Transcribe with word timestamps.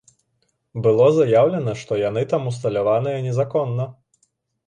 Было 0.85 1.05
заяўлена, 1.17 1.75
што 1.81 1.99
яны 2.09 2.23
там 2.33 2.49
усталяваныя 2.53 3.17
незаконна. 3.29 3.85